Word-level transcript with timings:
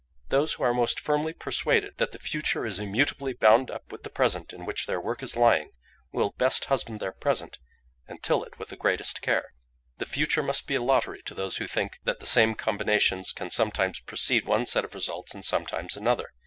Those 0.29 0.53
who 0.53 0.63
are 0.63 0.73
most 0.73 0.99
firmly 0.99 1.31
persuaded 1.31 1.97
that 1.97 2.11
the 2.11 2.17
future 2.17 2.65
is 2.65 2.79
immutably 2.79 3.33
bound 3.33 3.69
up 3.69 3.91
with 3.91 4.01
the 4.01 4.09
present 4.09 4.51
in 4.51 4.65
which 4.65 4.87
their 4.87 4.99
work 4.99 5.21
is 5.21 5.35
lying, 5.37 5.73
will 6.11 6.31
best 6.39 6.65
husband 6.65 6.99
their 6.99 7.11
present, 7.11 7.59
and 8.07 8.23
till 8.23 8.43
it 8.43 8.57
with 8.57 8.69
the 8.69 8.75
greatest 8.77 9.21
care. 9.21 9.53
The 9.99 10.07
future 10.07 10.41
must 10.41 10.65
be 10.65 10.73
a 10.73 10.81
lottery 10.81 11.21
to 11.25 11.35
those 11.35 11.57
who 11.57 11.67
think 11.67 11.99
that 12.03 12.19
the 12.19 12.25
same 12.25 12.55
combinations 12.55 13.31
can 13.31 13.51
sometimes 13.51 13.99
precede 13.99 14.47
one 14.47 14.65
set 14.65 14.83
of 14.83 14.95
results, 14.95 15.35
and 15.35 15.45
sometimes 15.45 15.95
another. 15.95 16.33